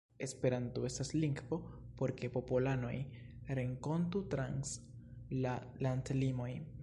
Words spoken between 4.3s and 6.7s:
trans la landlimoj.